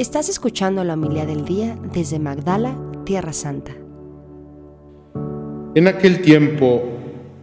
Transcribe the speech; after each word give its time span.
Estás 0.00 0.30
escuchando 0.30 0.82
la 0.82 0.94
humildad 0.94 1.26
del 1.26 1.44
día 1.44 1.76
desde 1.92 2.18
Magdala, 2.18 2.74
Tierra 3.04 3.34
Santa. 3.34 3.72
En 5.74 5.88
aquel 5.88 6.22
tiempo, 6.22 6.84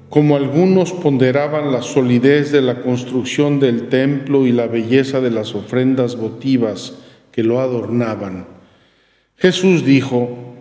como 0.10 0.36
algunos 0.36 0.91
ponderaban 0.91 1.71
la 1.71 1.83
solidez 1.83 2.51
de 2.51 2.63
la 2.63 2.81
construcción 2.81 3.59
del 3.59 3.89
templo 3.89 4.47
y 4.47 4.54
la 4.54 4.65
belleza 4.65 5.21
de 5.21 5.29
las 5.29 5.54
ofrendas 5.54 6.15
votivas 6.15 6.97
que 7.31 7.43
lo 7.43 7.59
adornaban, 7.59 8.48
Jesús 9.36 9.86
dijo, 9.86 10.55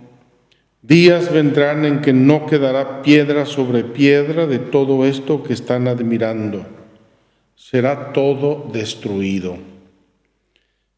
días 0.83 1.33
vendrán 1.33 1.87
en 1.87 2.03
que 2.03 2.13
no 2.13 2.45
quedará 2.45 3.01
piedra 3.01 3.47
sobre 3.47 3.85
piedra 3.85 4.47
de 4.47 4.59
todo 4.59 5.07
esto 5.07 5.43
que 5.43 5.55
están 5.55 5.89
admirando, 5.89 6.67
será 7.55 8.13
todo 8.13 8.69
destruido. 8.71 9.76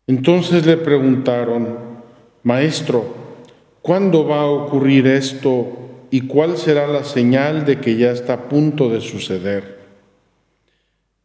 Entonces 0.09 0.65
le 0.65 0.79
preguntaron, 0.79 1.79
Maestro, 2.43 3.15
¿cuándo 3.83 4.27
va 4.27 4.41
a 4.41 4.47
ocurrir 4.47 5.07
esto 5.07 6.07
y 6.11 6.23
cuál 6.23 6.57
será 6.57 6.89
la 6.89 7.05
señal 7.05 7.67
de 7.67 7.79
que 7.79 7.97
ya 7.97 8.11
está 8.11 8.33
a 8.33 8.49
punto 8.49 8.89
de 8.89 9.03
suceder? 9.03 9.81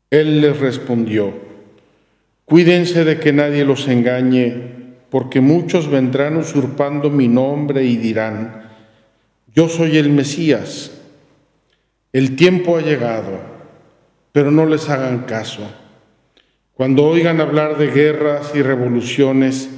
Él 0.09 0.41
les 0.41 0.59
respondió, 0.59 1.34
Cuídense 2.44 3.05
de 3.05 3.22
que 3.22 3.31
nadie 3.31 3.63
los 3.63 3.88
engañe, 3.88 4.97
porque 5.09 5.39
muchos 5.39 5.89
vendrán 5.89 6.36
usurpando 6.36 7.09
mi 7.09 7.30
nombre 7.30 7.86
y 7.86 7.95
dirán, 7.95 8.70
Yo 9.55 9.70
soy 9.70 9.97
el 9.97 10.09
Mesías. 10.09 10.91
El 12.11 12.36
tiempo 12.36 12.75
ha 12.75 12.81
llegado, 12.81 13.39
pero 14.34 14.52
no 14.52 14.66
les 14.66 14.89
hagan 14.89 15.20
caso 15.20 15.63
cuando 16.76 17.04
oigan 17.05 17.40
hablar 17.40 17.77
de 17.77 17.91
guerras 17.91 18.54
y 18.55 18.63
revoluciones, 18.63 19.70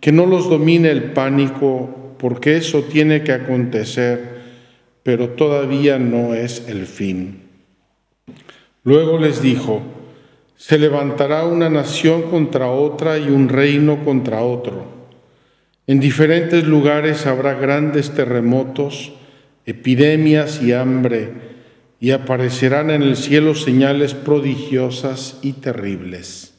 que 0.00 0.12
no 0.12 0.26
los 0.26 0.50
domine 0.50 0.90
el 0.90 1.12
pánico, 1.12 2.14
porque 2.18 2.56
eso 2.56 2.82
tiene 2.82 3.22
que 3.22 3.32
acontecer, 3.32 4.42
pero 5.02 5.30
todavía 5.30 5.98
no 5.98 6.34
es 6.34 6.68
el 6.68 6.86
fin. 6.86 7.42
Luego 8.84 9.18
les 9.18 9.40
dijo, 9.40 9.82
se 10.56 10.78
levantará 10.78 11.44
una 11.46 11.70
nación 11.70 12.22
contra 12.22 12.70
otra 12.70 13.18
y 13.18 13.28
un 13.28 13.48
reino 13.48 14.04
contra 14.04 14.42
otro. 14.42 14.84
En 15.86 16.00
diferentes 16.00 16.64
lugares 16.64 17.26
habrá 17.26 17.54
grandes 17.54 18.10
terremotos, 18.10 19.14
epidemias 19.64 20.62
y 20.62 20.72
hambre 20.72 21.30
y 22.02 22.10
aparecerán 22.10 22.90
en 22.90 23.02
el 23.02 23.16
cielo 23.16 23.54
señales 23.54 24.14
prodigiosas 24.14 25.38
y 25.42 25.52
terribles. 25.52 26.51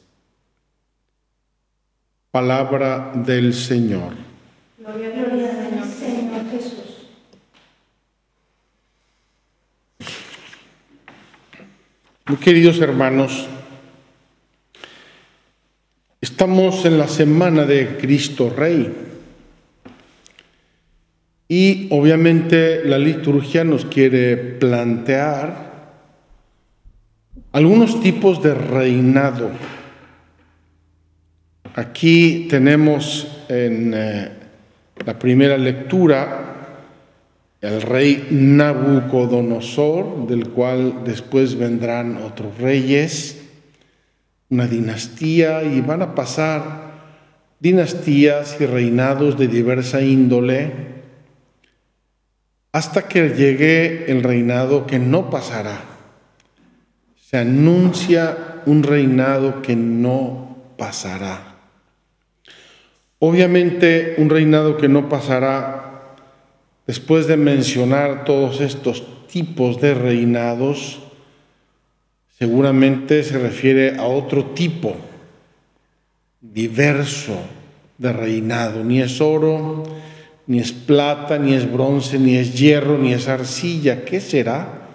Palabra 2.34 3.12
del 3.14 3.54
Señor. 3.54 4.12
Gloria, 4.76 5.08
al 5.80 5.88
Señor 5.88 6.50
Jesús. 6.50 7.06
Muy 12.26 12.38
queridos 12.38 12.80
hermanos, 12.80 13.46
estamos 16.20 16.84
en 16.84 16.98
la 16.98 17.06
semana 17.06 17.66
de 17.66 17.98
Cristo 17.98 18.50
Rey. 18.50 18.92
Y 21.46 21.86
obviamente 21.92 22.84
la 22.84 22.98
liturgia 22.98 23.62
nos 23.62 23.84
quiere 23.84 24.36
plantear 24.36 25.92
algunos 27.52 28.00
tipos 28.02 28.42
de 28.42 28.54
reinado. 28.54 29.52
Aquí 31.74 32.46
tenemos 32.48 33.26
en 33.48 33.92
eh, 33.94 34.28
la 35.04 35.18
primera 35.18 35.58
lectura 35.58 36.54
el 37.60 37.82
rey 37.82 38.28
Nabucodonosor, 38.30 40.28
del 40.28 40.50
cual 40.50 41.02
después 41.04 41.56
vendrán 41.56 42.18
otros 42.18 42.58
reyes, 42.58 43.42
una 44.50 44.66
dinastía, 44.66 45.62
y 45.62 45.80
van 45.80 46.02
a 46.02 46.14
pasar 46.14 46.92
dinastías 47.58 48.58
y 48.60 48.66
reinados 48.66 49.38
de 49.38 49.48
diversa 49.48 50.02
índole 50.02 50.92
hasta 52.70 53.08
que 53.08 53.30
llegue 53.30 54.12
el 54.12 54.22
reinado 54.22 54.86
que 54.86 54.98
no 54.98 55.30
pasará. 55.30 55.80
Se 57.16 57.38
anuncia 57.38 58.62
un 58.66 58.82
reinado 58.82 59.62
que 59.62 59.74
no 59.74 60.58
pasará. 60.76 61.53
Obviamente 63.26 64.16
un 64.18 64.28
reinado 64.28 64.76
que 64.76 64.86
no 64.86 65.08
pasará, 65.08 66.12
después 66.86 67.26
de 67.26 67.38
mencionar 67.38 68.26
todos 68.26 68.60
estos 68.60 69.02
tipos 69.28 69.80
de 69.80 69.94
reinados, 69.94 71.00
seguramente 72.38 73.22
se 73.22 73.38
refiere 73.38 73.96
a 73.96 74.02
otro 74.02 74.44
tipo 74.50 74.94
diverso 76.38 77.38
de 77.96 78.12
reinado. 78.12 78.84
Ni 78.84 79.00
es 79.00 79.18
oro, 79.22 79.84
ni 80.46 80.58
es 80.58 80.72
plata, 80.72 81.38
ni 81.38 81.54
es 81.54 81.72
bronce, 81.72 82.18
ni 82.18 82.36
es 82.36 82.52
hierro, 82.52 82.98
ni 82.98 83.14
es 83.14 83.26
arcilla. 83.26 84.04
¿Qué 84.04 84.20
será? 84.20 84.90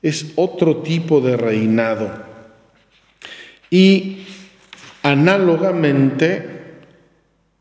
Es 0.00 0.34
otro 0.36 0.76
tipo 0.76 1.20
de 1.20 1.36
reinado. 1.36 2.22
Y 3.68 4.18
análogamente 5.02 6.57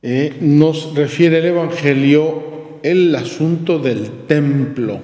eh, 0.02 0.35
nos 0.41 0.96
refiere 0.96 1.40
el 1.40 1.46
Evangelio 1.46 2.80
el 2.84 3.16
asunto 3.16 3.80
del 3.80 4.25
templo. 4.28 5.00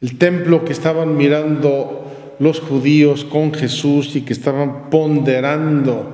El 0.00 0.18
templo 0.18 0.64
que 0.64 0.72
estaban 0.72 1.16
mirando 1.16 2.36
los 2.38 2.60
judíos 2.60 3.24
con 3.24 3.52
Jesús 3.52 4.14
y 4.14 4.22
que 4.22 4.32
estaban 4.32 4.90
ponderando 4.90 6.12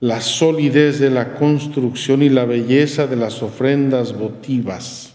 la 0.00 0.20
solidez 0.20 0.98
de 0.98 1.10
la 1.10 1.34
construcción 1.34 2.22
y 2.22 2.28
la 2.28 2.44
belleza 2.44 3.06
de 3.06 3.16
las 3.16 3.42
ofrendas 3.42 4.16
votivas. 4.16 5.14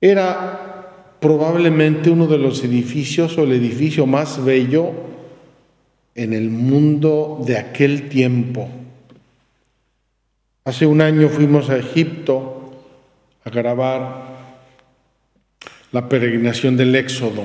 Era 0.00 1.16
probablemente 1.20 2.10
uno 2.10 2.26
de 2.26 2.38
los 2.38 2.62
edificios 2.64 3.38
o 3.38 3.44
el 3.44 3.52
edificio 3.52 4.06
más 4.06 4.44
bello 4.44 4.92
en 6.14 6.32
el 6.32 6.50
mundo 6.50 7.42
de 7.46 7.58
aquel 7.58 8.08
tiempo. 8.08 8.68
Hace 10.66 10.84
un 10.84 11.00
año 11.00 11.28
fuimos 11.28 11.70
a 11.70 11.76
Egipto 11.76 12.72
a 13.44 13.50
grabar 13.50 14.24
la 15.92 16.08
peregrinación 16.08 16.76
del 16.76 16.92
Éxodo. 16.96 17.44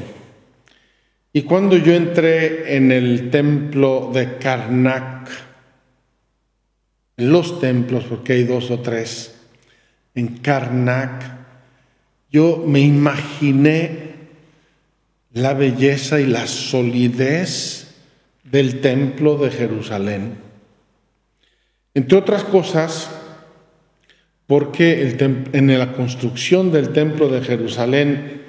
Y 1.32 1.44
cuando 1.44 1.78
yo 1.78 1.94
entré 1.94 2.76
en 2.76 2.92
el 2.92 3.30
templo 3.30 4.10
de 4.12 4.40
Karnak, 4.40 5.30
los 7.18 7.60
templos, 7.60 8.06
porque 8.06 8.34
hay 8.34 8.44
dos 8.44 8.72
o 8.72 8.80
tres, 8.80 9.40
en 10.16 10.40
Karnak, 10.40 11.24
yo 12.32 12.64
me 12.66 12.80
imaginé 12.80 14.16
la 15.32 15.54
belleza 15.54 16.20
y 16.20 16.26
la 16.26 16.48
solidez 16.48 17.94
del 18.44 18.82
templo 18.82 19.38
de 19.38 19.52
Jerusalén. 19.52 20.51
Entre 21.94 22.18
otras 22.18 22.44
cosas, 22.44 23.10
porque 24.48 25.18
en 25.54 25.80
la 25.80 25.94
construcción 25.94 26.72
del 26.72 26.90
templo 26.90 27.30
de 27.30 27.42
Jerusalén 27.42 28.42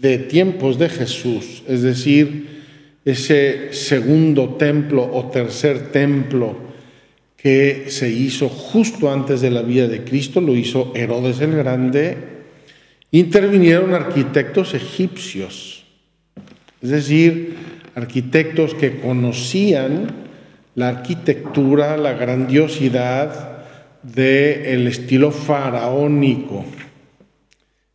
de 0.00 0.18
tiempos 0.18 0.78
de 0.78 0.88
Jesús, 0.88 1.62
es 1.68 1.82
decir, 1.82 2.60
ese 3.04 3.72
segundo 3.72 4.56
templo 4.56 5.08
o 5.12 5.30
tercer 5.30 5.92
templo 5.92 6.56
que 7.36 7.86
se 7.88 8.10
hizo 8.10 8.48
justo 8.48 9.10
antes 9.10 9.40
de 9.40 9.50
la 9.50 9.62
vida 9.62 9.88
de 9.88 10.04
Cristo, 10.04 10.40
lo 10.40 10.54
hizo 10.54 10.92
Herodes 10.94 11.40
el 11.40 11.56
Grande, 11.56 12.16
intervinieron 13.10 13.94
arquitectos 13.94 14.74
egipcios, 14.74 15.84
es 16.82 16.90
decir, 16.90 17.56
arquitectos 17.94 18.74
que 18.74 19.00
conocían 19.00 20.29
la 20.74 20.88
arquitectura, 20.88 21.96
la 21.96 22.12
grandiosidad 22.14 23.64
del 24.02 24.86
estilo 24.86 25.30
faraónico. 25.30 26.64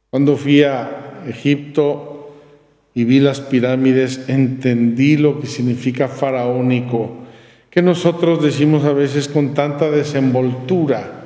Cuando 0.09 0.37
fui 0.37 0.63
a 0.63 1.23
Egipto 1.27 2.33
y 2.93 3.03
vi 3.03 3.19
las 3.19 3.41
pirámides, 3.41 4.29
entendí 4.29 5.17
lo 5.17 5.39
que 5.39 5.47
significa 5.47 6.07
faraónico 6.07 7.25
que 7.75 7.81
nosotros 7.81 8.41
decimos 8.41 8.85
a 8.85 8.93
veces 8.93 9.27
con 9.27 9.53
tanta 9.53 9.91
desenvoltura. 9.91 11.25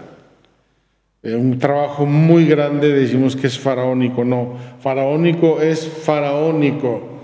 Un 1.21 1.59
trabajo 1.59 2.07
muy 2.07 2.47
grande 2.47 2.91
decimos 2.91 3.35
que 3.35 3.45
es 3.45 3.59
faraónico. 3.59 4.25
No, 4.25 4.55
faraónico 4.81 5.61
es 5.61 5.87
faraónico, 5.87 7.19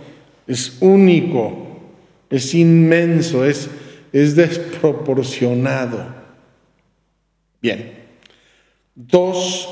es 0.46 0.78
único, 0.80 1.58
es 2.30 2.54
inmenso, 2.54 3.44
es, 3.46 3.68
es 4.16 4.38
desproporcionado. 4.38 6.06
Bien, 7.62 7.92
dos 8.96 9.68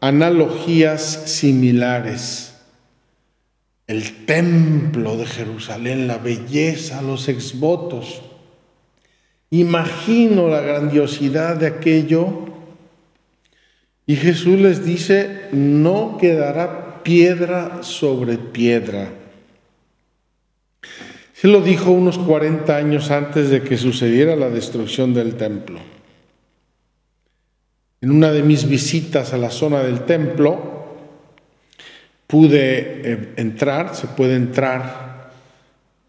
analogías 0.00 1.02
similares. 1.02 2.54
El 3.86 4.24
templo 4.24 5.18
de 5.18 5.26
Jerusalén, 5.26 6.08
la 6.08 6.16
belleza, 6.16 7.02
los 7.02 7.28
exvotos. 7.28 8.22
Imagino 9.50 10.48
la 10.48 10.62
grandiosidad 10.62 11.56
de 11.56 11.66
aquello. 11.66 12.46
Y 14.06 14.16
Jesús 14.16 14.58
les 14.58 14.82
dice, 14.82 15.48
no 15.52 16.16
quedará 16.18 17.02
piedra 17.02 17.82
sobre 17.82 18.38
piedra. 18.38 19.12
Se 21.40 21.46
lo 21.46 21.60
dijo 21.60 21.92
unos 21.92 22.18
40 22.18 22.76
años 22.76 23.12
antes 23.12 23.48
de 23.48 23.62
que 23.62 23.76
sucediera 23.76 24.34
la 24.34 24.50
destrucción 24.50 25.14
del 25.14 25.36
templo. 25.36 25.78
En 28.00 28.10
una 28.10 28.32
de 28.32 28.42
mis 28.42 28.68
visitas 28.68 29.32
a 29.32 29.38
la 29.38 29.50
zona 29.50 29.84
del 29.84 30.00
templo, 30.00 30.58
pude 32.26 33.02
eh, 33.04 33.34
entrar, 33.36 33.94
se 33.94 34.08
puede 34.08 34.34
entrar 34.34 35.30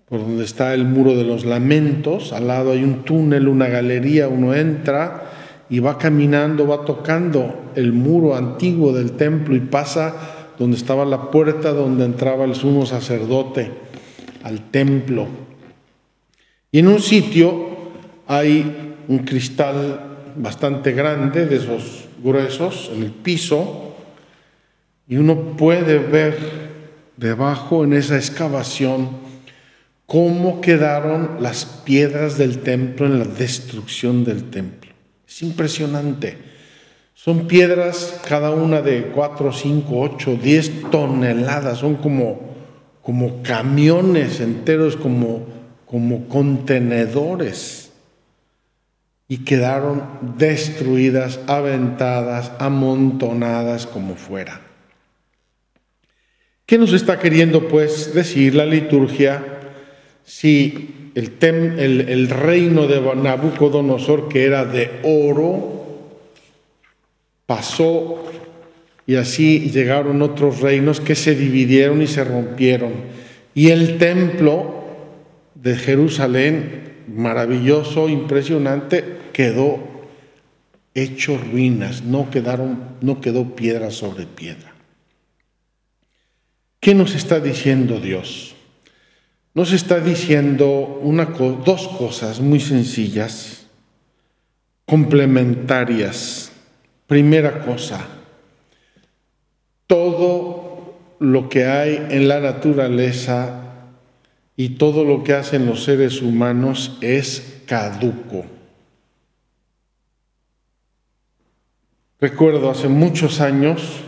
por 0.10 0.22
donde 0.22 0.44
está 0.44 0.74
el 0.74 0.86
muro 0.86 1.16
de 1.16 1.26
los 1.26 1.46
lamentos, 1.46 2.34
al 2.34 2.48
lado 2.48 2.72
hay 2.72 2.84
un 2.84 3.04
túnel, 3.04 3.48
una 3.48 3.68
galería, 3.68 4.30
uno 4.30 4.56
entra 4.56 5.30
y 5.70 5.78
va 5.78 6.00
caminando, 6.00 6.66
va 6.66 6.86
tocando 6.86 7.70
el 7.76 7.94
muro 7.94 8.36
antiguo 8.36 8.94
del 8.94 9.12
templo 9.12 9.56
y 9.56 9.60
pasa 9.60 10.16
donde 10.58 10.76
estaba 10.76 11.06
la 11.06 11.30
puerta 11.30 11.72
donde 11.72 12.06
entraba 12.06 12.46
el 12.46 12.56
sumo 12.56 12.88
sacerdote 12.88 13.89
al 14.44 14.72
templo. 14.72 15.28
Y 16.72 16.80
en 16.80 16.88
un 16.88 17.02
sitio 17.02 17.70
hay 18.28 18.96
un 19.08 19.20
cristal 19.20 20.32
bastante 20.36 20.92
grande, 20.92 21.46
de 21.46 21.58
esos 21.58 22.06
gruesos, 22.24 22.92
en 22.94 23.04
el 23.04 23.12
piso, 23.12 23.96
y 25.08 25.18
uno 25.18 25.58
puede 25.58 25.98
ver 25.98 26.38
debajo 27.18 27.84
en 27.84 27.94
esa 27.94 28.16
excavación 28.16 29.10
cómo 30.06 30.62
quedaron 30.62 31.38
las 31.40 31.66
piedras 31.66 32.38
del 32.38 32.60
templo 32.60 33.06
en 33.06 33.20
la 33.20 33.26
destrucción 33.26 34.24
del 34.24 34.50
templo. 34.50 34.92
Es 35.28 35.44
impresionante. 35.44 36.38
Son 37.14 37.48
piedras 37.48 38.20
cada 38.28 38.52
una 38.52 38.82
de 38.82 39.12
4, 39.14 39.52
5, 39.52 39.88
8, 39.92 40.40
10 40.42 40.90
toneladas, 40.90 41.80
son 41.80 41.96
como, 41.96 42.49
como 43.10 43.42
camiones 43.42 44.40
enteros, 44.40 44.96
como, 44.96 45.48
como 45.88 46.28
contenedores 46.28 47.92
y 49.28 49.40
quedaron 49.40 50.04
destruidas, 50.38 51.40
aventadas, 51.48 52.52
amontonadas 52.60 53.88
como 53.88 54.14
fuera. 54.14 54.62
¿Qué 56.68 56.78
nos 56.78 56.94
está 56.94 57.18
queriendo 57.18 57.68
pues 57.68 58.14
decir 58.14 58.54
la 58.54 58.68
liturgia 58.68 59.44
si 60.24 61.12
el, 61.16 61.32
el, 61.42 62.30
reino 62.30 62.86
de 62.86 63.02
Nabucodonosor, 63.02 64.30
que 64.30 64.46
era 64.46 64.66
de 64.66 65.00
oro, 65.02 66.12
pasó 67.48 68.24
y 69.10 69.16
así 69.16 69.72
llegaron 69.72 70.22
otros 70.22 70.62
reinos 70.62 71.02
que 71.02 71.16
se 71.16 71.34
dividieron 71.34 72.00
y 72.04 72.06
se 72.06 72.24
rompieron? 72.24 72.94
Y 73.56 73.72
el 73.72 73.98
templo 73.98 74.86
de 75.56 75.76
Jerusalén, 75.76 76.94
maravilloso, 77.08 78.08
impresionante, 78.08 79.04
quedó 79.34 79.80
hecho 80.94 81.40
ruinas, 81.40 82.04
no, 82.04 82.30
quedaron, 82.30 82.98
no 83.02 83.20
quedó 83.20 83.56
piedra 83.56 83.90
sobre 83.90 84.28
piedra. 84.28 84.76
¿Qué 86.80 86.94
nos 86.94 87.16
está 87.16 87.40
diciendo 87.40 88.00
Dios? 88.00 88.54
Nos 89.56 89.72
está 89.72 90.00
diciendo 90.00 91.00
una, 91.02 91.26
dos 91.26 91.88
cosas 91.88 92.42
muy 92.42 92.60
sencillas, 92.60 93.66
complementarias. 94.86 96.52
Primera 97.08 97.66
cosa, 97.66 98.19
todo 99.90 100.94
lo 101.18 101.50
que 101.50 101.66
hay 101.66 101.96
en 102.12 102.28
la 102.28 102.40
naturaleza 102.40 103.64
y 104.56 104.76
todo 104.76 105.04
lo 105.04 105.24
que 105.24 105.34
hacen 105.34 105.66
los 105.66 105.84
seres 105.84 106.22
humanos 106.22 107.00
es 107.02 107.64
caduco. 107.66 108.46
Recuerdo 112.22 112.70
hace 112.70 112.88
muchos 112.88 113.42
años 113.42 114.02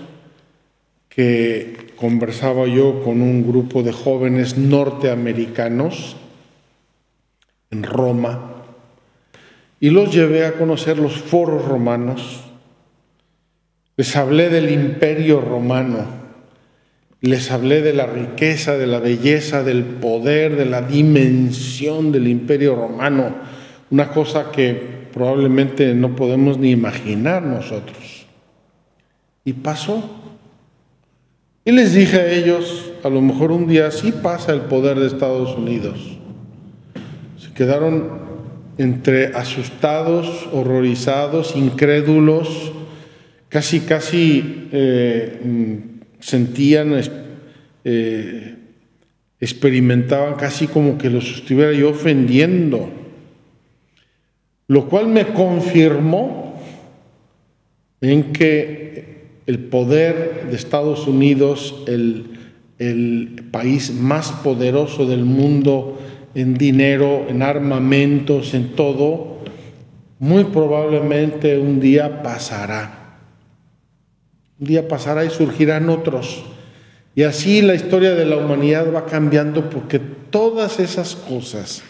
que 1.10 1.94
conversaba 1.96 2.68
yo 2.68 3.02
con 3.04 3.24
un 3.24 3.48
grupo 3.48 3.82
de 3.82 3.92
jóvenes 3.92 4.60
norteamericanos 4.60 6.16
en 7.72 7.82
Roma 7.82 8.66
y 9.80 9.90
los 9.90 10.14
llevé 10.14 10.46
a 10.46 10.54
conocer 10.54 11.00
los 11.00 11.18
foros 11.18 11.66
romanos. 11.66 12.51
Les 14.02 14.16
hablé 14.16 14.50
del 14.50 14.72
imperio 14.72 15.42
romano, 15.42 16.00
les 17.22 17.52
hablé 17.52 17.84
de 17.84 17.94
la 17.94 18.08
riqueza, 18.08 18.76
de 18.76 18.88
la 18.88 18.98
belleza, 18.98 19.62
del 19.62 19.84
poder, 19.84 20.56
de 20.56 20.66
la 20.66 20.82
dimensión 20.82 22.12
del 22.12 22.28
imperio 22.28 22.74
romano, 22.76 23.36
una 23.92 24.10
cosa 24.10 24.50
que 24.52 24.74
probablemente 25.14 25.94
no 25.94 26.16
podemos 26.16 26.58
ni 26.58 26.72
imaginar 26.72 27.44
nosotros. 27.44 28.26
Y 29.46 29.54
pasó. 29.54 30.04
Y 31.64 31.72
les 31.72 31.94
dije 31.94 32.22
a 32.22 32.32
ellos, 32.32 32.92
a 33.04 33.10
lo 33.10 33.22
mejor 33.22 33.52
un 33.52 33.68
día 33.68 33.92
sí 33.92 34.12
pasa 34.12 34.52
el 34.52 34.62
poder 34.62 35.00
de 35.00 35.06
Estados 35.06 35.56
Unidos. 35.56 36.18
Se 37.38 37.54
quedaron 37.54 38.10
entre 38.80 39.28
asustados, 39.36 40.50
horrorizados, 40.52 41.56
incrédulos, 41.56 42.72
casi, 43.52 43.82
casi 43.82 44.70
eh, 44.72 45.40
mm, 45.44 45.76
sentían, 46.20 47.00
eh, 47.84 48.56
experimentaban 49.40 50.34
casi 50.34 50.66
como 50.66 50.98
que 50.98 51.12
los 51.12 51.30
estuviera 51.36 51.72
yo 51.74 51.92
ofendiendo 51.92 53.02
lo 54.72 54.88
cual 54.88 55.08
me 55.08 55.26
confirmó 55.34 56.54
en 58.00 58.32
que 58.32 59.26
el 59.46 59.60
poder 59.60 60.48
de 60.50 60.56
Estados 60.56 61.08
Unidos, 61.08 61.84
el, 61.88 62.30
país 63.52 63.94
más 63.94 64.32
poderoso 64.32 65.06
del 65.06 65.26
mundo 65.26 66.00
en 66.36 66.54
dinero, 66.54 67.26
en 67.28 67.42
armamentos, 67.42 68.54
en 68.54 68.70
todo, 68.70 69.40
muy 70.20 70.46
probablemente 70.46 71.60
un 71.60 71.82
día 71.82 72.24
pasará. 72.24 73.01
Un 74.62 74.68
día 74.68 74.88
pasará 74.88 75.26
y 75.26 75.32
surgirán 75.32 75.90
otros. 75.90 76.44
Y 77.16 77.24
así 77.24 77.62
la 77.62 77.74
historia 77.74 78.12
de 78.12 78.26
la 78.26 78.38
humanidad 78.38 78.94
va 78.94 79.08
cambiando 79.08 79.70
porque 79.70 80.00
todas 80.00 80.80
esas 80.80 81.16
cosas 81.16 81.84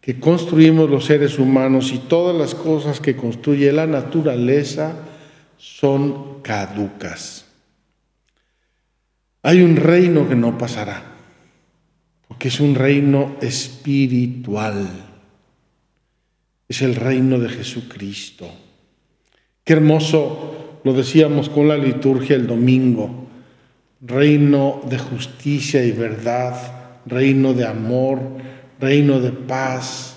que 0.00 0.18
construimos 0.18 0.90
los 0.90 1.04
seres 1.04 1.38
humanos 1.38 1.92
y 1.92 1.98
todas 1.98 2.36
las 2.36 2.54
cosas 2.54 3.00
que 3.00 3.16
construye 3.16 3.72
la 3.72 3.86
naturaleza 3.86 4.96
son 5.56 6.42
caducas. 6.42 7.46
Hay 9.42 9.62
un 9.62 9.76
reino 9.76 10.28
que 10.28 10.34
no 10.34 10.58
pasará, 10.58 11.02
porque 12.26 12.48
es 12.48 12.58
un 12.58 12.74
reino 12.74 13.36
espiritual. 13.40 14.88
Es 16.68 16.82
el 16.82 16.96
reino 16.96 17.38
de 17.38 17.48
Jesucristo. 17.48 18.50
Qué 19.64 19.74
hermoso, 19.74 20.59
lo 20.84 20.92
decíamos 20.92 21.48
con 21.48 21.66
la 21.68 21.76
liturgia 21.76 22.36
el 22.36 22.46
domingo, 22.46 23.26
reino 24.00 24.80
de 24.88 24.98
justicia 24.98 25.84
y 25.84 25.90
verdad, 25.92 26.54
reino 27.06 27.54
de 27.54 27.66
amor, 27.66 28.20
reino 28.78 29.20
de 29.20 29.32
paz, 29.32 30.16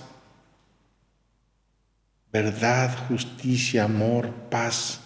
verdad, 2.32 2.91
justicia, 3.10 3.84
amor, 3.84 4.29
paz, 4.50 5.01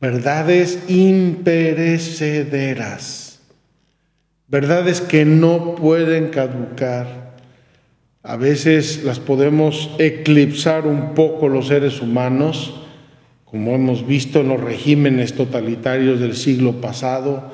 verdades 0.00 0.84
imperecederas, 0.88 3.40
verdades 4.46 5.00
que 5.00 5.24
no 5.24 5.74
pueden 5.74 6.28
caducar. 6.28 7.30
A 8.22 8.36
veces 8.36 9.02
las 9.02 9.18
podemos 9.18 9.92
eclipsar 9.98 10.86
un 10.86 11.14
poco 11.14 11.48
los 11.48 11.68
seres 11.68 12.02
humanos, 12.02 12.79
como 13.50 13.74
hemos 13.74 14.06
visto 14.06 14.40
en 14.40 14.48
los 14.48 14.60
regímenes 14.60 15.34
totalitarios 15.34 16.20
del 16.20 16.36
siglo 16.36 16.80
pasado, 16.80 17.52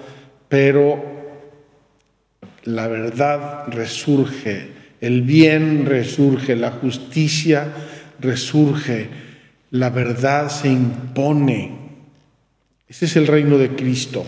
pero 0.48 1.02
la 2.64 2.88
verdad 2.88 3.66
resurge 3.68 4.76
el 5.00 5.22
bien 5.22 5.86
resurge, 5.86 6.56
la 6.56 6.70
justicia 6.70 7.72
resurge, 8.18 9.08
la 9.70 9.90
verdad 9.90 10.48
se 10.48 10.68
impone. 10.68 11.76
Ese 12.88 13.04
es 13.04 13.16
el 13.16 13.26
reino 13.26 13.58
de 13.58 13.70
Cristo. 13.70 14.24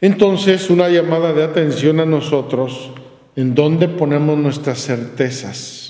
Entonces, 0.00 0.70
una 0.70 0.88
llamada 0.88 1.32
de 1.32 1.44
atención 1.44 2.00
a 2.00 2.06
nosotros, 2.06 2.90
en 3.36 3.54
dónde 3.54 3.88
ponemos 3.88 4.38
nuestras 4.38 4.80
certezas, 4.80 5.85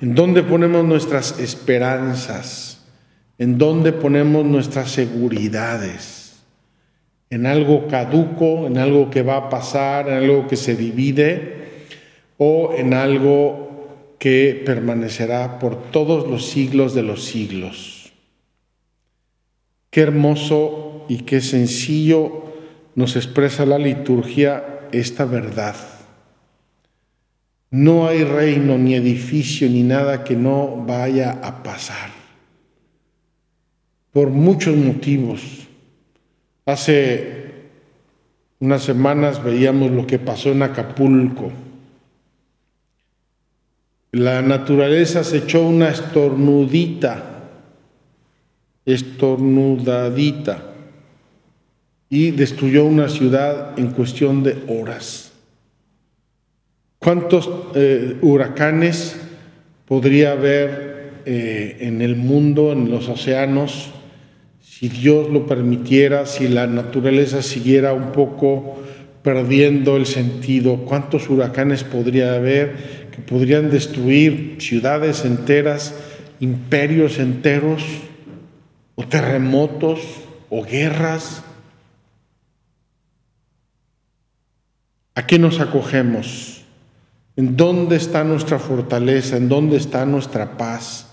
en 0.00 0.14
dónde 0.14 0.42
ponemos 0.42 0.84
nuestras 0.84 1.38
esperanzas, 1.38 2.80
en 3.38 3.58
dónde 3.58 3.92
ponemos 3.92 4.44
nuestras 4.44 4.90
seguridades, 4.90 6.42
en 7.28 7.46
algo 7.46 7.86
caduco, 7.86 8.66
en 8.66 8.78
algo 8.78 9.10
que 9.10 9.22
va 9.22 9.36
a 9.36 9.48
pasar, 9.48 10.08
en 10.08 10.14
algo 10.14 10.46
que 10.48 10.56
se 10.56 10.74
divide 10.74 11.60
o 12.38 12.74
en 12.76 12.94
algo 12.94 14.16
que 14.18 14.62
permanecerá 14.66 15.58
por 15.58 15.90
todos 15.90 16.28
los 16.28 16.46
siglos 16.46 16.94
de 16.94 17.02
los 17.02 17.24
siglos. 17.24 18.12
Qué 19.90 20.02
hermoso 20.02 21.04
y 21.08 21.18
qué 21.22 21.40
sencillo 21.40 22.44
nos 22.94 23.16
expresa 23.16 23.66
la 23.66 23.78
liturgia 23.78 24.80
esta 24.92 25.24
verdad. 25.24 25.74
No 27.70 28.08
hay 28.08 28.24
reino, 28.24 28.76
ni 28.78 28.94
edificio, 28.94 29.68
ni 29.68 29.82
nada 29.82 30.24
que 30.24 30.36
no 30.36 30.84
vaya 30.86 31.40
a 31.42 31.62
pasar. 31.62 32.10
Por 34.12 34.30
muchos 34.30 34.76
motivos. 34.76 35.68
Hace 36.66 37.52
unas 38.58 38.82
semanas 38.82 39.42
veíamos 39.42 39.90
lo 39.90 40.06
que 40.06 40.18
pasó 40.18 40.50
en 40.50 40.62
Acapulco 40.62 41.52
la 44.12 44.42
naturaleza 44.42 45.22
se 45.22 45.38
echó 45.38 45.64
una 45.64 45.88
estornudita, 45.88 47.22
estornudadita, 48.84 50.64
y 52.08 52.32
destruyó 52.32 52.86
una 52.86 53.08
ciudad 53.08 53.78
en 53.78 53.92
cuestión 53.92 54.42
de 54.42 54.64
horas. 54.66 55.29
¿Cuántos 57.00 57.50
eh, 57.74 58.18
huracanes 58.20 59.16
podría 59.86 60.32
haber 60.32 61.22
eh, 61.26 61.78
en 61.80 62.02
el 62.02 62.14
mundo, 62.14 62.70
en 62.70 62.90
los 62.90 63.08
océanos, 63.08 63.90
si 64.62 64.88
Dios 64.88 65.28
lo 65.28 65.46
permitiera, 65.46 66.26
si 66.26 66.46
la 66.46 66.68
naturaleza 66.68 67.42
siguiera 67.42 67.92
un 67.94 68.12
poco 68.12 68.80
perdiendo 69.22 69.96
el 69.96 70.06
sentido? 70.06 70.84
¿Cuántos 70.84 71.28
huracanes 71.28 71.82
podría 71.82 72.34
haber? 72.34 73.00
que 73.10 73.22
podrían 73.22 73.70
destruir 73.70 74.56
ciudades 74.60 75.24
enteras, 75.24 75.94
imperios 76.38 77.18
enteros, 77.18 77.82
o 78.94 79.06
terremotos, 79.06 80.00
o 80.48 80.62
guerras. 80.62 81.42
¿A 85.14 85.26
qué 85.26 85.38
nos 85.38 85.60
acogemos? 85.60 86.59
¿En 87.40 87.56
dónde 87.56 87.96
está 87.96 88.22
nuestra 88.22 88.58
fortaleza? 88.58 89.38
¿En 89.38 89.48
dónde 89.48 89.78
está 89.78 90.04
nuestra 90.04 90.58
paz? 90.58 91.06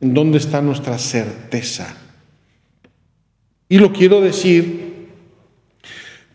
¿En 0.00 0.14
dónde 0.14 0.38
está 0.38 0.62
nuestra 0.62 0.96
certeza? 0.96 1.94
Y 3.68 3.76
lo 3.76 3.92
quiero 3.92 4.22
decir 4.22 5.10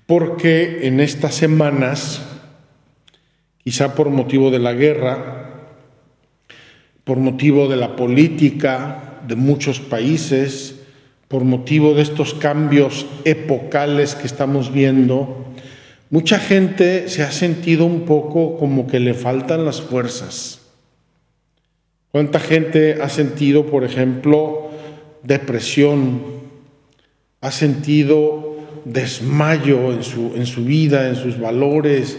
porque 0.06 0.86
en 0.86 1.00
estas 1.00 1.34
semanas 1.34 2.22
quizá 3.64 3.96
por 3.96 4.12
motivo 4.12 4.52
de 4.52 4.60
la 4.60 4.74
guerra, 4.74 5.66
por 7.04 7.18
motivo 7.18 7.68
de 7.68 7.78
la 7.78 7.96
política 7.96 9.20
de 9.28 9.36
muchos 9.36 9.80
países, 9.80 10.76
por 11.28 11.44
motivo 11.44 11.96
de 11.96 12.04
estos 12.04 12.36
cambios 12.36 13.08
epocales 13.26 14.14
que 14.14 14.28
estamos 14.28 14.72
viendo, 14.72 15.49
mucha 16.10 16.40
gente 16.40 17.10
se 17.10 17.24
ha 17.24 17.32
sentido 17.32 17.86
un 17.86 18.02
poco 18.02 18.58
como 18.58 18.88
que 18.88 19.00
le 19.00 19.14
faltan 19.14 19.66
las 19.66 19.82
fuerzas. 19.82 20.60
¿Cuánta 22.12 22.40
gente 22.40 23.02
ha 23.02 23.10
sentido, 23.10 23.68
por 23.68 23.84
ejemplo, 23.84 24.70
depresión? 25.24 26.22
¿Ha 27.42 27.52
sentido 27.52 28.58
desmayo 28.86 29.94
en 29.94 30.04
su, 30.04 30.34
en 30.36 30.46
su 30.46 30.66
vida, 30.66 31.10
en 31.10 31.16
sus 31.16 31.40
valores, 31.40 32.18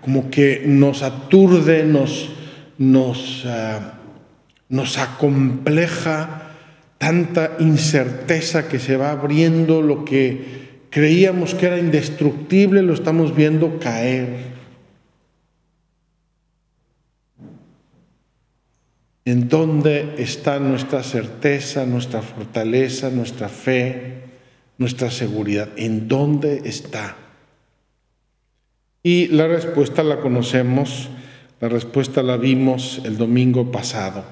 como 0.00 0.30
que 0.30 0.62
nos 0.66 1.02
aturde, 1.02 1.84
nos, 1.84 2.30
nos, 2.78 3.44
ah, 3.46 3.98
nos 4.68 4.98
acompleja 4.98 6.54
tanta 6.98 7.56
incerteza 7.60 8.68
que 8.68 8.78
se 8.78 8.96
va 8.96 9.12
abriendo, 9.12 9.82
lo 9.82 10.04
que 10.04 10.67
creíamos 10.90 11.54
que 11.54 11.66
era 11.66 11.78
indestructible 11.78 12.82
lo 12.82 12.94
estamos 12.94 13.34
viendo 13.34 13.78
caer. 13.78 14.58
¿En 19.24 19.48
dónde 19.48 20.14
está 20.18 20.58
nuestra 20.58 21.02
certeza, 21.02 21.84
nuestra 21.84 22.22
fortaleza, 22.22 23.10
nuestra 23.10 23.50
fe, 23.50 24.22
nuestra 24.78 25.10
seguridad? 25.10 25.68
¿En 25.76 26.08
dónde 26.08 26.62
está? 26.64 27.16
Y 29.02 29.28
la 29.28 29.46
respuesta 29.46 30.02
la 30.02 30.20
conocemos, 30.20 31.10
la 31.60 31.68
respuesta 31.68 32.22
la 32.22 32.38
vimos 32.38 33.02
el 33.04 33.18
domingo 33.18 33.70
pasado. 33.70 34.24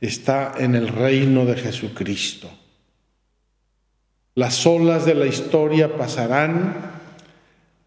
Está 0.00 0.54
en 0.58 0.74
el 0.74 0.88
reino 0.88 1.44
de 1.44 1.56
Jesucristo. 1.56 2.50
Las 4.34 4.66
olas 4.66 5.04
de 5.04 5.14
la 5.14 5.26
historia 5.26 5.98
pasarán, 5.98 6.74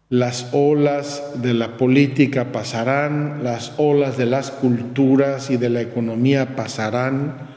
las 0.08 0.50
olas 0.52 1.42
de 1.42 1.54
la 1.54 1.76
política 1.76 2.52
pasarán, 2.52 3.42
las 3.42 3.72
olas 3.78 4.16
de 4.16 4.26
las 4.26 4.52
culturas 4.52 5.50
y 5.50 5.56
de 5.56 5.70
la 5.70 5.80
economía 5.80 6.54
pasarán, 6.54 7.48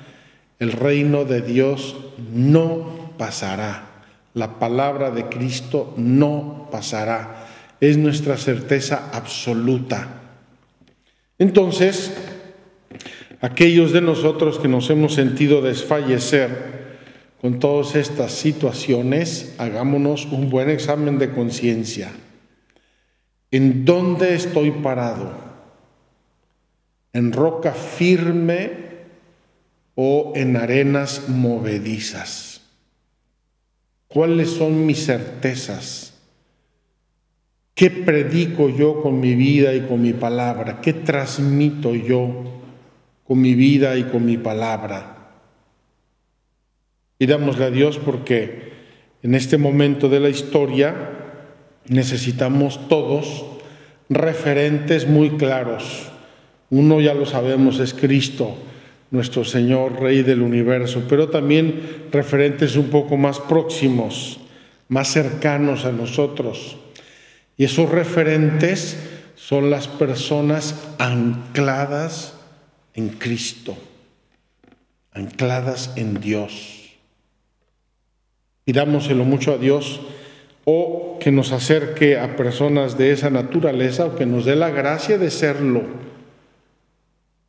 el 0.58 0.72
reino 0.72 1.24
de 1.26 1.42
Dios 1.42 1.98
no 2.34 3.14
pasará, 3.20 4.04
la 4.34 4.58
palabra 4.58 5.12
de 5.12 5.26
Cristo 5.26 5.94
no 5.96 6.68
pasará. 6.72 7.46
Es 7.80 7.96
nuestra 7.96 8.38
certeza 8.38 9.12
absoluta. 9.14 10.08
Entonces, 11.38 12.12
aquellos 13.40 13.94
de 13.94 14.02
nosotros 14.02 14.58
que 14.58 14.68
nos 14.68 14.90
hemos 14.90 15.14
sentido 15.14 15.62
desfallecer 15.62 16.79
con 17.42 17.60
todas 17.60 17.96
estas 17.96 18.34
situaciones, 18.34 19.56
hagámonos 19.58 20.26
un 20.26 20.50
buen 20.50 20.70
examen 20.70 21.18
de 21.20 21.32
conciencia. 21.32 22.12
¿En 23.52 23.86
dónde 23.86 24.36
estoy 24.36 24.72
parado? 24.72 25.32
¿En 27.14 27.32
roca 27.32 27.72
firme 27.72 28.72
o 29.96 30.34
en 30.36 30.58
arenas 30.58 31.30
movedizas? 31.30 32.62
¿Cuáles 34.08 34.50
son 34.50 34.86
mis 34.86 35.06
certezas? 35.06 36.14
¿Qué 37.74 37.90
predico 37.90 38.70
yo 38.70 39.02
con 39.02 39.22
mi 39.22 39.36
vida 39.36 39.74
y 39.74 39.82
con 39.82 40.02
mi 40.02 40.12
palabra? 40.12 40.82
¿Qué 40.82 40.92
transmito 40.92 41.96
yo 41.96 42.44
con 43.26 43.40
mi 43.40 43.56
vida 43.56 43.96
y 43.96 44.04
con 44.04 44.26
mi 44.26 44.38
palabra? 44.38 45.19
Y 47.20 47.28
dámosle 47.28 47.66
a 47.66 47.70
Dios 47.70 48.00
porque 48.04 48.72
en 49.22 49.36
este 49.36 49.58
momento 49.58 50.10
de 50.10 50.20
la 50.20 50.30
historia 50.30 50.96
necesitamos 51.88 52.88
todos 52.88 53.46
referentes 54.10 55.08
muy 55.08 55.32
claros. 55.32 56.08
Uno 56.72 57.02
ya 57.02 57.14
lo 57.14 57.28
sabemos, 57.28 57.80
es 57.80 57.94
Cristo, 57.94 58.56
nuestro 59.12 59.44
Señor, 59.44 60.00
Rey 60.02 60.24
del 60.24 60.42
universo, 60.42 61.04
pero 61.08 61.30
también 61.30 62.08
referentes 62.12 62.76
un 62.76 62.88
poco 62.88 63.18
más 63.18 63.40
próximos, 63.40 64.40
más 64.88 65.10
cercanos 65.12 65.86
a 65.86 65.92
nosotros 65.92 66.78
y 67.60 67.66
esos 67.66 67.90
referentes 67.90 68.98
son 69.36 69.70
las 69.70 69.90
personas 69.90 70.76
ancladas 70.98 72.36
en 72.94 73.10
Cristo, 73.10 73.78
ancladas 75.12 75.92
en 75.98 76.22
Dios. 76.22 76.89
Pidámoselo 78.70 79.26
mucho 79.26 79.52
a 79.52 79.58
Dios 79.58 80.00
o 80.64 81.18
que 81.20 81.32
nos 81.32 81.54
acerque 81.54 82.20
a 82.20 82.36
personas 82.36 83.00
de 83.00 83.10
esa 83.12 83.32
naturaleza 83.32 84.06
o 84.06 84.16
que 84.16 84.28
nos 84.28 84.46
dé 84.46 84.56
la 84.56 84.70
gracia 84.70 85.18
de 85.18 85.32
serlo 85.32 85.82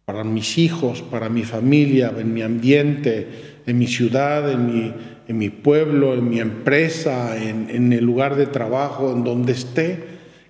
para 0.06 0.24
mis 0.24 0.56
hijos, 0.56 1.02
para 1.02 1.28
mi 1.28 1.44
familia, 1.44 2.10
en 2.16 2.32
mi 2.32 2.40
ambiente, 2.40 3.28
en 3.66 3.76
mi 3.76 3.86
ciudad, 3.86 4.50
en 4.50 4.64
mi, 4.64 4.94
en 5.28 5.36
mi 5.36 5.50
pueblo, 5.50 6.14
en 6.14 6.26
mi 6.26 6.40
empresa, 6.40 7.36
en, 7.36 7.68
en 7.68 7.92
el 7.92 8.02
lugar 8.02 8.34
de 8.34 8.46
trabajo, 8.46 9.12
en 9.12 9.22
donde 9.22 9.52
esté, 9.52 10.02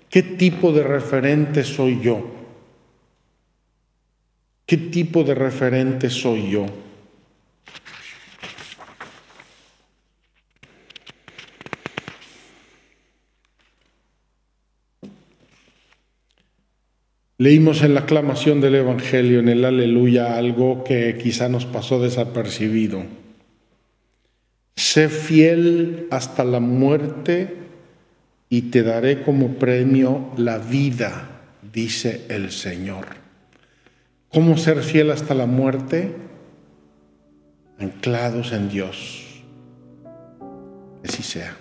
¿qué 0.08 0.22
tipo 0.22 0.70
de 0.70 0.84
referente 0.84 1.64
soy 1.64 1.98
yo? 2.00 2.30
¿Qué 4.66 4.76
tipo 4.76 5.24
de 5.24 5.34
referente 5.34 6.10
soy 6.10 6.48
yo? 6.48 6.66
Leímos 17.40 17.80
en 17.82 17.94
la 17.94 18.00
aclamación 18.00 18.60
del 18.60 18.74
Evangelio, 18.74 19.40
en 19.40 19.48
el 19.48 19.64
aleluya, 19.64 20.36
algo 20.36 20.84
que 20.84 21.16
quizá 21.16 21.48
nos 21.48 21.64
pasó 21.64 21.98
desapercibido. 21.98 23.02
Sé 24.76 25.08
fiel 25.08 26.06
hasta 26.10 26.44
la 26.44 26.60
muerte 26.60 27.56
y 28.50 28.60
te 28.70 28.82
daré 28.82 29.22
como 29.22 29.54
premio 29.54 30.32
la 30.36 30.58
vida, 30.58 31.40
dice 31.72 32.26
el 32.28 32.50
Señor. 32.50 33.06
¿Cómo 34.28 34.58
ser 34.58 34.82
fiel 34.82 35.10
hasta 35.10 35.32
la 35.32 35.46
muerte? 35.46 36.14
Anclados 37.78 38.52
en 38.52 38.68
Dios. 38.68 39.42
Que 41.00 41.08
así 41.08 41.22
sea. 41.22 41.56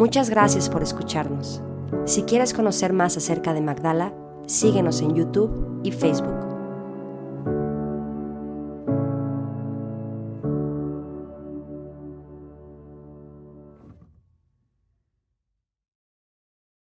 Muchas 0.00 0.30
gracias 0.30 0.70
por 0.70 0.82
escucharnos. 0.82 1.60
Si 2.06 2.22
quieres 2.22 2.54
conocer 2.54 2.94
más 2.94 3.18
acerca 3.18 3.52
de 3.52 3.60
Magdala, 3.60 4.14
síguenos 4.46 5.02
en 5.02 5.14
YouTube 5.14 5.82
y 5.84 5.92
Facebook. 5.92 6.49